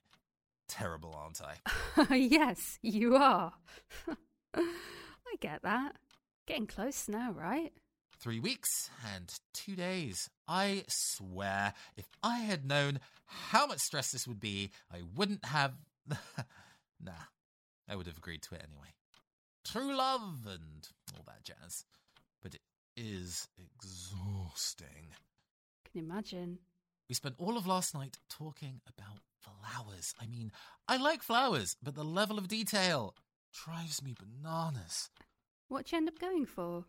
Terrible, 0.69 1.13
aren't 1.21 1.41
I? 1.43 2.15
yes, 2.15 2.79
you 2.83 3.17
are. 3.17 3.53
I 4.55 5.35
get 5.41 5.65
that. 5.65 5.97
Getting 6.47 6.69
close 6.69 7.09
now, 7.09 7.33
right? 7.33 7.73
Three 8.25 8.41
weeks 8.41 8.89
and 9.15 9.31
two 9.53 9.77
days. 9.77 10.31
I 10.49 10.85
swear, 10.89 11.75
if 11.95 12.07
I 12.23 12.39
had 12.39 12.65
known 12.65 13.01
how 13.27 13.67
much 13.67 13.81
stress 13.81 14.13
this 14.13 14.27
would 14.27 14.41
be, 14.41 14.71
I 14.91 15.03
wouldn't 15.15 15.45
have. 15.45 15.75
nah, 17.05 17.13
I 17.87 17.95
would 17.95 18.07
have 18.07 18.17
agreed 18.17 18.41
to 18.45 18.55
it 18.55 18.65
anyway. 18.67 18.95
True 19.63 19.95
love 19.95 20.47
and 20.47 20.89
all 21.15 21.25
that 21.27 21.45
jazz. 21.45 21.85
But 22.43 22.55
it 22.55 22.63
is 22.97 23.47
exhausting. 23.59 25.09
Can 25.93 26.01
imagine. 26.01 26.61
We 27.11 27.15
spent 27.15 27.35
all 27.37 27.59
of 27.59 27.67
last 27.67 27.95
night 27.95 28.17
talking 28.31 28.81
about 28.89 29.21
flowers. 29.43 30.15
I 30.19 30.29
mean, 30.29 30.51
I 30.89 30.97
like 30.97 31.23
flowers, 31.23 31.77
but 31.83 31.95
the 31.95 32.05
level 32.05 32.39
of 32.39 32.49
detail 32.49 33.17
drives 33.53 34.03
me 34.03 34.15
bananas. 34.19 35.11
What 35.69 35.93
you 35.93 35.99
end 35.99 36.09
up 36.09 36.19
going 36.19 36.47
for? 36.47 36.87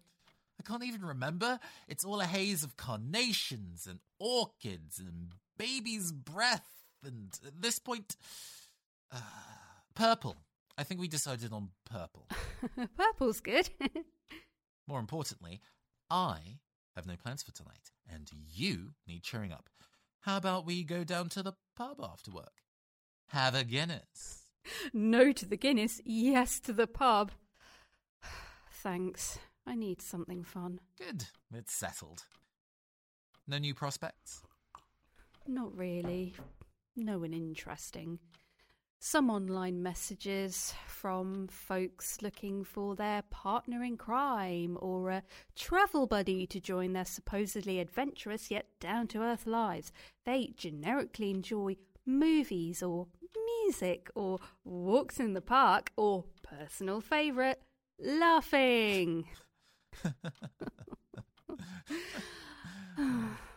I 0.66 0.72
can't 0.72 0.84
even 0.84 1.06
remember. 1.06 1.60
It's 1.88 2.04
all 2.04 2.22
a 2.22 2.26
haze 2.26 2.64
of 2.64 2.76
carnations 2.78 3.86
and 3.88 4.00
orchids 4.20 5.00
and 5.00 5.34
baby's 5.58 6.12
breath, 6.12 6.68
and 7.04 7.38
at 7.46 7.62
this 7.62 7.78
point, 7.78 8.16
uh, 9.12 9.20
purple. 9.94 10.36
I 10.78 10.84
think 10.84 11.00
we 11.00 11.08
decided 11.08 11.54
on 11.54 11.70
purple. 11.90 12.28
Purple's 12.98 13.40
good. 13.42 13.70
More 14.88 15.00
importantly, 15.00 15.62
I 16.10 16.60
have 16.96 17.06
no 17.06 17.16
plans 17.16 17.44
for 17.44 17.52
tonight, 17.52 17.92
and 18.12 18.30
you 18.54 18.92
need 19.08 19.24
cheering 19.24 19.52
up. 19.52 19.70
How 20.22 20.38
about 20.38 20.66
we 20.66 20.84
go 20.84 21.04
down 21.04 21.30
to 21.30 21.44
the 21.44 21.54
pub 21.78 22.02
after 22.02 22.32
work? 22.32 22.64
Have 23.30 23.56
a 23.56 23.64
Guinness. 23.64 24.48
no 24.94 25.32
to 25.32 25.46
the 25.46 25.58
Guinness, 25.58 26.02
yes 26.04 26.60
to 26.62 26.74
the 26.74 26.88
pub. 26.88 27.32
Thanks. 28.72 29.40
I 29.68 29.76
need 29.76 30.02
something 30.02 30.44
fun. 30.44 30.80
Good, 30.98 31.26
it's 31.54 31.74
settled. 31.74 32.24
No 33.48 33.58
new 33.58 33.74
prospects? 33.74 34.42
Not 35.48 35.76
really. 35.78 36.34
No 36.96 37.20
one 37.20 37.34
interesting. 37.34 38.20
Some 39.00 39.30
online 39.30 39.84
messages 39.84 40.74
from 40.88 41.48
folks 41.48 42.22
looking 42.22 42.64
for 42.64 42.96
their 42.96 43.22
partner 43.24 43.84
in 43.84 43.98
crime 43.98 44.78
or 44.82 45.12
a 45.12 45.24
travel 45.56 46.08
buddy 46.08 46.48
to 46.48 46.60
join 46.60 46.94
their 46.94 47.06
supposedly 47.06 47.80
adventurous 47.80 48.50
yet 48.50 48.66
down 48.80 49.08
to 49.10 49.22
earth 49.22 49.46
lives. 49.46 49.92
They 50.26 50.54
generically 50.56 51.30
enjoy 51.30 51.76
movies 52.06 52.82
or 52.82 53.08
music 53.64 54.10
or 54.16 54.40
walks 54.64 55.20
in 55.20 55.34
the 55.34 55.42
park 55.42 55.92
or 55.98 56.24
personal 56.42 57.02
favourite, 57.02 57.58
laughing. 58.00 59.26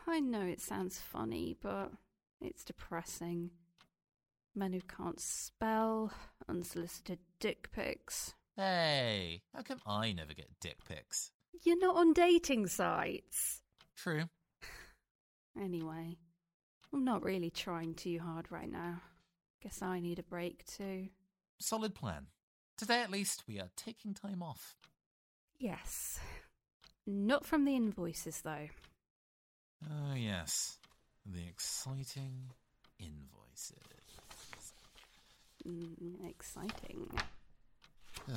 I 0.07 0.21
know 0.21 0.43
it 0.43 0.61
sounds 0.61 0.99
funny, 0.99 1.57
but 1.61 1.93
it's 2.41 2.65
depressing. 2.65 3.51
Men 4.55 4.73
who 4.73 4.81
can't 4.81 5.21
spell, 5.21 6.13
unsolicited 6.49 7.19
dick 7.39 7.71
pics. 7.73 8.35
Hey, 8.57 9.43
how 9.55 9.63
come 9.63 9.81
I 9.87 10.13
never 10.13 10.35
get 10.35 10.59
dick 10.61 10.79
pics? 10.89 11.31
You're 11.65 11.79
not 11.79 11.97
on 11.97 12.13
dating 12.13 12.67
sites. 12.67 13.63
True. 13.97 14.25
Anyway, 15.61 16.17
I'm 16.93 17.05
not 17.05 17.25
really 17.25 17.51
trying 17.51 17.93
too 17.93 18.21
hard 18.21 18.47
right 18.53 18.71
now. 18.71 19.01
Guess 19.61 19.83
I 19.83 19.99
need 19.99 20.21
a 20.21 20.23
break 20.23 20.65
too. 20.67 21.09
Solid 21.59 21.97
plan. 21.97 22.27
Today 22.77 23.03
at 23.03 23.11
least, 23.11 23.43
we 23.49 23.59
are 23.59 23.71
taking 23.77 24.15
time 24.15 24.41
off. 24.41 24.77
Yes. 25.59 26.21
Not 27.07 27.45
from 27.45 27.65
the 27.65 27.75
invoices, 27.75 28.41
though. 28.43 28.69
Oh, 29.85 30.15
yes. 30.15 30.79
The 31.27 31.47
exciting 31.49 32.51
invoices. 32.99 33.79
Mm, 35.67 36.29
exciting. 36.29 37.11
Ugh. 38.29 38.37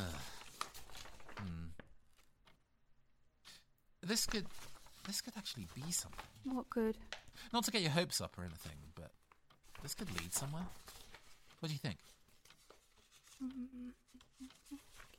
Hmm. 1.38 1.67
This 4.03 4.25
could. 4.25 4.45
This 5.07 5.21
could 5.21 5.34
actually 5.38 5.67
be 5.75 5.91
something. 5.91 6.25
What 6.43 6.69
could? 6.69 6.97
Not 7.53 7.63
to 7.65 7.71
get 7.71 7.81
your 7.81 7.91
hopes 7.91 8.21
up 8.21 8.38
or 8.38 8.43
anything, 8.43 8.77
but 8.95 9.12
this 9.81 9.95
could 9.95 10.12
lead 10.19 10.34
somewhere. 10.34 10.65
What 11.60 11.69
do 11.69 11.73
you 11.73 11.79
think? 11.79 11.97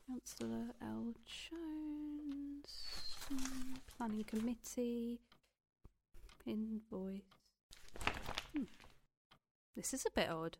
Councillor 0.06 0.66
L. 0.82 1.14
Jones. 1.24 2.66
Planning 3.96 4.24
Committee. 4.24 5.20
Invoice. 6.46 7.20
Hmm. 8.54 8.64
This 9.76 9.94
is 9.94 10.04
a 10.06 10.10
bit 10.10 10.28
odd. 10.28 10.58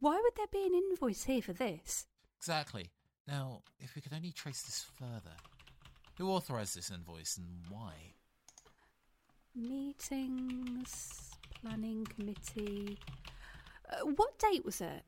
Why 0.00 0.20
would 0.22 0.36
there 0.36 0.46
be 0.52 0.66
an 0.66 0.74
invoice 0.74 1.24
here 1.24 1.42
for 1.42 1.52
this? 1.52 2.06
Exactly. 2.38 2.90
Now, 3.26 3.62
if 3.80 3.94
we 3.94 4.02
could 4.02 4.12
only 4.12 4.32
trace 4.32 4.62
this 4.62 4.84
further. 4.98 5.36
Who 6.18 6.30
authorised 6.30 6.76
this 6.76 6.90
invoice 6.90 7.36
and 7.36 7.46
why? 7.68 7.94
Meetings, 9.54 11.30
Planning 11.60 12.04
Committee. 12.04 12.98
Uh, 13.90 14.06
what 14.16 14.38
date 14.38 14.64
was 14.64 14.80
it? 14.80 15.02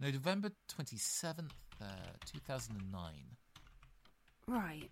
November 0.00 0.50
27th, 0.76 1.50
uh, 1.82 2.12
2009. 2.26 3.12
Right. 4.46 4.90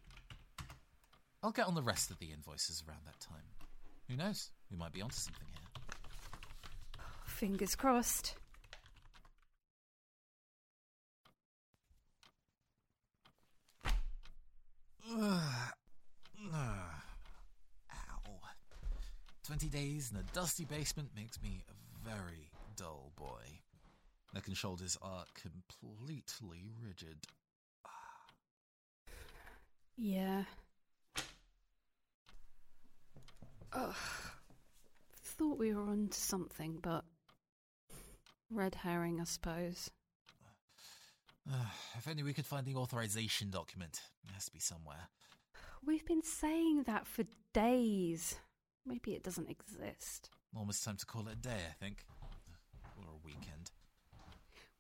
I'll 1.43 1.53
get 1.53 1.67
on 1.67 1.75
the 1.75 1.83
rest 1.83 2.11
of 2.11 2.19
the 2.19 2.27
invoices 2.27 2.83
around 2.87 3.01
that 3.07 3.19
time. 3.21 3.45
Who 4.09 4.17
knows? 4.17 4.51
We 4.71 4.77
might 4.77 4.93
be 4.93 5.03
onto 5.03 5.17
something 5.17 5.47
here. 5.47 5.57
Fingers 7.25 7.75
crossed. 7.75 8.35
Ow. 15.13 16.91
20 19.51 19.69
days 19.69 20.13
in 20.13 20.17
a 20.17 20.23
dusty 20.33 20.65
basement 20.65 21.09
makes 21.17 21.43
me 21.43 21.65
a 21.69 22.09
very 22.09 22.53
dull 22.77 23.11
boy. 23.17 23.43
Neck 24.35 24.47
and 24.47 24.57
shoulders 24.57 24.97
are 25.03 25.23
uh, 25.23 25.25
completely 25.35 26.71
rigid. 26.81 27.17
Yeah. 29.97 30.45
Ugh. 33.73 33.95
Thought 35.23 35.59
we 35.59 35.75
were 35.75 35.83
on 35.83 36.09
to 36.09 36.19
something, 36.19 36.79
but. 36.81 37.05
Red 38.51 38.75
herring, 38.75 39.21
I 39.21 39.25
suppose. 39.25 39.91
if 41.99 42.09
only 42.09 42.23
we 42.23 42.33
could 42.33 42.47
find 42.47 42.67
the 42.67 42.77
authorization 42.77 43.51
document. 43.51 44.01
It 44.25 44.33
has 44.33 44.47
to 44.47 44.53
be 44.53 44.59
somewhere. 44.59 45.09
We've 45.85 46.05
been 46.05 46.23
saying 46.23 46.85
that 46.85 47.07
for 47.07 47.25
days. 47.53 48.37
Maybe 48.87 49.13
it 49.13 49.23
doesn't 49.23 49.51
exist. 49.51 50.31
Almost 50.57 50.85
time 50.85 50.97
to 50.97 51.07
call 51.07 51.29
it 51.29 51.35
a 51.35 51.37
day, 51.37 51.61
I 51.69 51.75
think. 51.85 52.05
Or 52.97 53.05
a 53.05 53.25
weekend. 53.25 53.70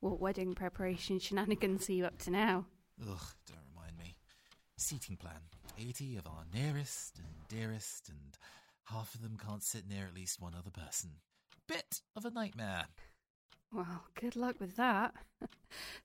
What 0.00 0.18
wedding 0.18 0.54
preparation 0.54 1.18
shenanigans 1.18 1.88
are 1.90 1.92
you 1.92 2.06
up 2.06 2.18
to 2.22 2.30
now? 2.30 2.64
Ugh, 3.02 3.20
don't 3.46 3.58
remind 3.74 3.98
me. 3.98 4.16
Seating 4.78 5.16
plan 5.16 5.40
80 5.78 6.16
of 6.16 6.26
our 6.26 6.44
nearest 6.54 7.18
and 7.18 7.48
dearest, 7.48 8.08
and 8.08 8.38
half 8.84 9.14
of 9.14 9.22
them 9.22 9.36
can't 9.36 9.62
sit 9.62 9.88
near 9.88 10.06
at 10.06 10.14
least 10.14 10.40
one 10.40 10.54
other 10.54 10.70
person. 10.70 11.10
Bit 11.68 12.00
of 12.16 12.24
a 12.24 12.30
nightmare. 12.30 12.86
Well, 13.72 14.04
good 14.18 14.36
luck 14.36 14.56
with 14.58 14.76
that. 14.76 15.14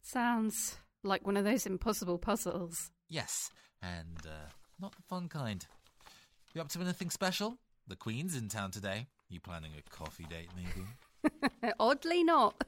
Sounds 0.01 0.77
like 1.03 1.25
one 1.25 1.37
of 1.37 1.45
those 1.45 1.65
impossible 1.65 2.17
puzzles. 2.17 2.91
Yes, 3.09 3.49
and 3.81 4.19
uh, 4.25 4.49
not 4.79 4.95
the 4.95 5.03
fun 5.03 5.29
kind. 5.29 5.65
You 6.53 6.61
up 6.61 6.69
to 6.69 6.81
anything 6.81 7.09
special? 7.09 7.57
The 7.87 7.95
Queen's 7.95 8.35
in 8.35 8.49
town 8.49 8.71
today. 8.71 9.07
You 9.29 9.39
planning 9.39 9.71
a 9.77 9.89
coffee 9.89 10.25
date, 10.29 10.49
maybe? 10.55 11.73
Oddly 11.79 12.23
not. 12.23 12.61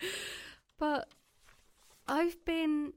but 0.78 1.08
I've 2.08 2.44
been 2.44 2.92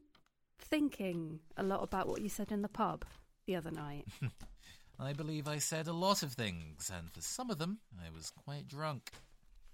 thinking 0.59 1.39
a 1.57 1.63
lot 1.63 1.83
about 1.83 2.07
what 2.07 2.21
you 2.21 2.29
said 2.29 2.51
in 2.51 2.61
the 2.61 2.69
pub 2.69 3.05
the 3.45 3.55
other 3.55 3.71
night. 3.71 4.05
I 4.99 5.13
believe 5.13 5.47
I 5.47 5.59
said 5.59 5.87
a 5.87 5.93
lot 5.93 6.23
of 6.23 6.33
things, 6.33 6.91
and 6.93 7.09
for 7.11 7.21
some 7.21 7.49
of 7.49 7.57
them, 7.57 7.79
I 8.05 8.09
was 8.13 8.31
quite 8.31 8.67
drunk. 8.67 9.11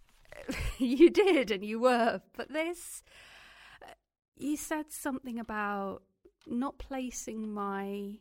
you 0.77 1.09
did, 1.09 1.49
and 1.49 1.63
you 1.65 1.79
were. 1.79 2.21
But 2.37 2.51
this. 2.53 3.01
uh, 3.81 3.87
You 4.37 4.55
said 4.57 4.91
something 4.91 5.39
about 5.39 6.03
not 6.45 6.77
placing 6.77 7.51
my 7.51 8.19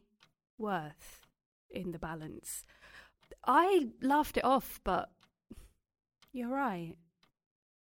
worth 0.57 1.27
in 1.70 1.92
the 1.92 1.99
balance. 1.99 2.64
I 3.47 3.88
laughed 4.01 4.38
it 4.38 4.44
off, 4.44 4.81
but 4.85 5.11
you're 6.33 6.49
right. 6.49 6.97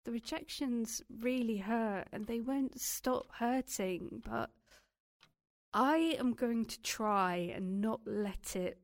The 0.05 0.13
rejections 0.13 1.03
really 1.21 1.57
hurt, 1.57 2.09
and 2.13 2.27
they 2.27 2.41
won't 2.41 2.79
stop 2.81 3.27
hurting, 3.39 4.23
but 4.29 4.51
I 5.73 6.17
am 6.19 6.35
going 6.35 6.67
to 6.67 6.83
try 6.83 7.37
and 7.55 7.81
not 7.81 8.01
let 8.05 8.55
it 8.55 8.79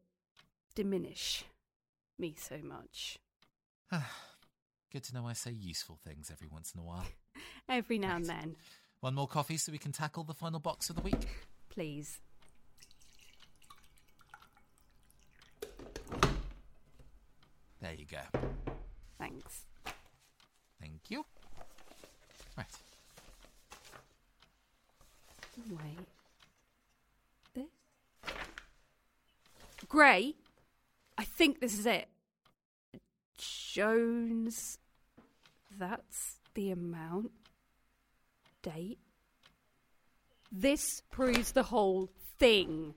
diminish 0.74 1.44
me 2.18 2.34
so 2.38 2.58
much. 2.62 3.18
Good 4.92 5.04
to 5.04 5.14
know 5.14 5.26
I 5.26 5.34
say 5.34 5.50
useful 5.50 5.98
things 6.04 6.30
every 6.32 6.48
once 6.48 6.72
in 6.74 6.80
a 6.80 6.84
while. 6.84 7.06
Every 7.68 7.98
now 7.98 8.16
and 8.16 8.26
then, 8.26 8.56
One 9.00 9.14
more 9.14 9.28
coffee 9.28 9.56
so 9.56 9.70
we 9.70 9.78
can 9.78 9.92
tackle 9.92 10.24
the 10.24 10.34
final 10.34 10.58
box 10.58 10.90
of 10.90 10.96
the 10.96 11.02
week. 11.02 11.28
please. 11.68 12.18
There 17.80 17.94
you 17.94 18.06
go. 18.06 18.40
Thanks. 19.18 19.69
Thank 20.80 21.10
you. 21.10 21.24
Right. 22.56 22.66
Wait. 25.68 26.06
This? 27.54 27.66
Grey? 29.88 30.34
I 31.18 31.24
think 31.24 31.60
this 31.60 31.78
is 31.78 31.86
it. 31.86 32.08
Jones. 33.36 34.78
That's 35.78 36.38
the 36.54 36.70
amount. 36.70 37.32
Date. 38.62 38.98
This 40.52 41.02
proves 41.10 41.52
the 41.52 41.62
whole 41.62 42.10
thing. 42.38 42.94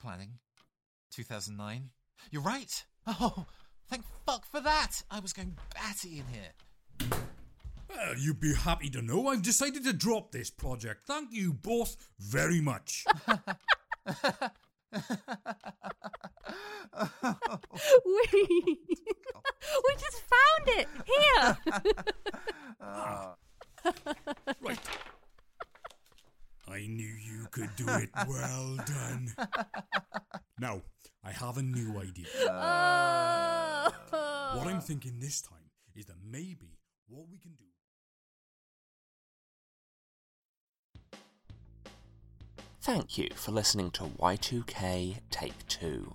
Planning. 0.00 0.38
2009. 1.10 1.90
You're 2.30 2.42
right. 2.42 2.84
Oh, 3.06 3.46
thank 3.90 4.04
fuck 4.24 4.46
for 4.46 4.60
that. 4.60 5.02
I 5.10 5.20
was 5.20 5.32
going 5.32 5.56
batty 5.74 6.18
in 6.18 6.26
here. 6.32 6.52
Well, 7.96 8.18
you'd 8.18 8.40
be 8.40 8.54
happy 8.54 8.90
to 8.90 9.02
know 9.02 9.28
I've 9.28 9.42
decided 9.42 9.84
to 9.84 9.92
drop 9.92 10.32
this 10.32 10.50
project. 10.50 11.06
Thank 11.06 11.32
you 11.32 11.52
both 11.52 11.96
very 12.18 12.60
much. 12.60 13.04
we, 14.06 14.12
we 19.84 19.94
just 19.98 20.22
found 20.22 20.68
it 20.68 20.88
here. 21.06 21.56
Ah. 22.80 23.34
right. 24.60 24.78
I 26.68 26.86
knew 26.86 27.06
you 27.06 27.46
could 27.50 27.74
do 27.76 27.86
it. 27.88 28.10
Well 28.28 28.76
done. 28.76 29.34
now, 30.58 30.82
I 31.22 31.30
have 31.30 31.58
a 31.58 31.62
new 31.62 31.98
idea. 31.98 32.26
Oh. 32.42 33.90
What 34.56 34.66
I'm 34.66 34.80
thinking 34.80 35.18
this 35.18 35.40
time 35.42 35.70
is 35.94 36.06
that 36.06 36.16
maybe 36.24 36.78
what 37.08 37.28
we 37.30 37.38
can 37.38 37.52
do. 37.52 37.64
Thank 42.84 43.16
you 43.16 43.30
for 43.34 43.50
listening 43.50 43.90
to 43.92 44.02
Y2K 44.02 45.16
Take 45.30 45.66
2. 45.68 46.14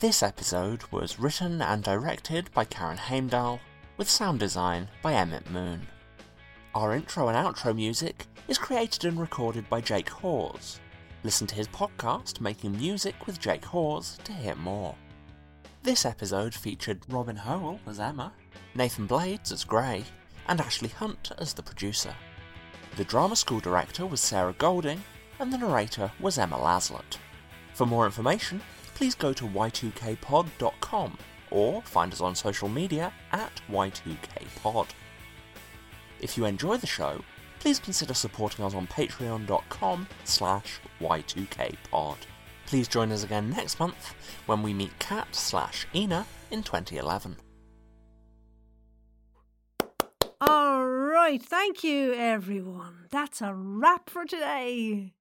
This 0.00 0.20
episode 0.20 0.82
was 0.90 1.20
written 1.20 1.62
and 1.62 1.80
directed 1.80 2.50
by 2.52 2.64
Karen 2.64 2.96
Heimdall, 2.96 3.60
with 3.96 4.10
sound 4.10 4.40
design 4.40 4.88
by 5.00 5.14
Emmett 5.14 5.48
Moon. 5.52 5.86
Our 6.74 6.96
intro 6.96 7.28
and 7.28 7.36
outro 7.36 7.72
music 7.72 8.26
is 8.48 8.58
created 8.58 9.04
and 9.04 9.16
recorded 9.16 9.70
by 9.70 9.80
Jake 9.80 10.08
Hawes. 10.08 10.80
Listen 11.22 11.46
to 11.46 11.54
his 11.54 11.68
podcast, 11.68 12.40
Making 12.40 12.72
Music 12.72 13.14
with 13.24 13.38
Jake 13.38 13.64
Hawes, 13.64 14.18
to 14.24 14.32
hear 14.32 14.56
more. 14.56 14.96
This 15.84 16.04
episode 16.04 16.52
featured 16.52 16.98
Robin 17.08 17.36
Howell 17.36 17.78
as 17.86 18.00
Emma, 18.00 18.32
Nathan 18.74 19.06
Blades 19.06 19.52
as 19.52 19.62
Gray, 19.62 20.02
and 20.48 20.60
Ashley 20.60 20.88
Hunt 20.88 21.30
as 21.38 21.54
the 21.54 21.62
producer. 21.62 22.16
The 22.96 23.04
drama 23.04 23.36
school 23.36 23.60
director 23.60 24.04
was 24.04 24.20
Sarah 24.20 24.54
Golding, 24.54 25.00
and 25.38 25.52
the 25.52 25.58
narrator 25.58 26.10
was 26.20 26.38
Emma 26.38 26.56
Laslett. 26.56 27.18
For 27.74 27.86
more 27.86 28.06
information, 28.06 28.60
please 28.94 29.14
go 29.14 29.32
to 29.32 29.44
y2kpod.com 29.44 31.18
or 31.50 31.82
find 31.82 32.12
us 32.12 32.20
on 32.20 32.34
social 32.34 32.68
media 32.68 33.12
at 33.32 33.60
y2kpod. 33.70 34.88
If 36.20 36.36
you 36.36 36.44
enjoy 36.44 36.76
the 36.76 36.86
show, 36.86 37.22
please 37.58 37.78
consider 37.78 38.14
supporting 38.14 38.64
us 38.64 38.74
on 38.74 38.86
patreon.com 38.86 40.06
slash 40.24 40.80
y2kpod. 41.00 42.16
Please 42.66 42.88
join 42.88 43.12
us 43.12 43.24
again 43.24 43.50
next 43.50 43.78
month 43.78 44.14
when 44.46 44.62
we 44.62 44.72
meet 44.72 44.98
Kat 44.98 45.28
slash 45.34 45.86
Ina 45.94 46.26
in 46.50 46.62
2011. 46.62 47.36
All 50.40 50.86
right, 50.86 51.42
thank 51.42 51.84
you, 51.84 52.14
everyone. 52.14 53.06
That's 53.10 53.40
a 53.40 53.54
wrap 53.54 54.10
for 54.10 54.24
today. 54.24 55.12